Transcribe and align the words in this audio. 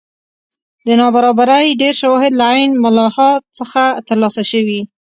د 0.85 0.87
نابرابرۍ 0.99 1.65
ډېر 1.81 1.93
شواهد 2.01 2.31
له 2.39 2.45
عین 2.53 2.71
ملاحا 2.83 3.31
څخه 3.57 3.83
ترلاسه 4.07 4.43
شوي. 4.51 4.81